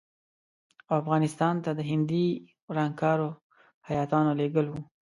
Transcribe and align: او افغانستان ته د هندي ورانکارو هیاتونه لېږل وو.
او 0.87 0.93
افغانستان 1.01 1.55
ته 1.63 1.71
د 1.75 1.79
هندي 1.91 2.25
ورانکارو 2.69 3.29
هیاتونه 3.89 4.31
لېږل 4.39 4.67
وو. 4.69 4.79